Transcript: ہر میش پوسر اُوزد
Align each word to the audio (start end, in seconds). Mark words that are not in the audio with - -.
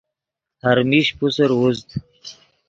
ہر 0.63 0.77
میش 0.89 1.07
پوسر 1.17 1.49
اُوزد 1.57 1.89